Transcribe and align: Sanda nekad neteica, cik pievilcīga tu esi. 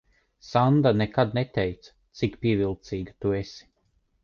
Sanda 0.45 0.93
nekad 1.01 1.35
neteica, 1.39 1.93
cik 2.21 2.41
pievilcīga 2.47 3.17
tu 3.23 3.37
esi. 3.45 3.71